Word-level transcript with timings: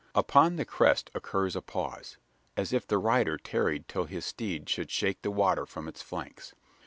Upon 0.15 0.55
the 0.55 0.65
crest 0.65 1.11
occurs 1.13 1.55
a 1.55 1.61
pause: 1.61 2.17
as 2.57 2.73
if 2.73 2.87
the 2.87 2.97
rider 2.97 3.37
tarried 3.37 3.87
till 3.87 4.05
his 4.05 4.25
steed 4.25 4.67
should 4.67 4.89
shake 4.89 5.21
the 5.21 5.29
water 5.29 5.63
from 5.67 5.87
its 5.87 6.01
flanks. 6.01 6.55